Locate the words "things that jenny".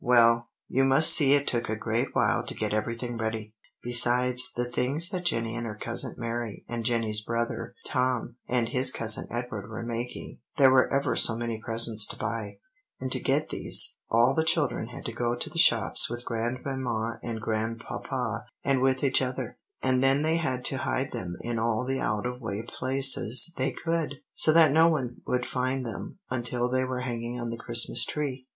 4.67-5.55